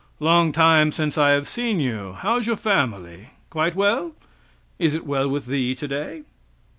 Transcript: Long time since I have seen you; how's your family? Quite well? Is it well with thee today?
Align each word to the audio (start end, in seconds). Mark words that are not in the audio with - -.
Long 0.19 0.51
time 0.51 0.91
since 0.91 1.15
I 1.15 1.29
have 1.29 1.47
seen 1.47 1.79
you; 1.79 2.13
how's 2.17 2.47
your 2.47 2.55
family? 2.55 3.29
Quite 3.51 3.75
well? 3.75 4.13
Is 4.79 4.95
it 4.95 5.05
well 5.05 5.27
with 5.29 5.45
thee 5.45 5.75
today? 5.75 6.23